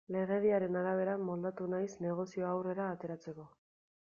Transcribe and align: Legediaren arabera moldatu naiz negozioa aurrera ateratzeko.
Legediaren 0.13 0.79
arabera 0.79 1.13
moldatu 1.25 1.67
naiz 1.75 1.91
negozioa 2.07 2.51
aurrera 2.55 2.89
ateratzeko. 2.97 3.49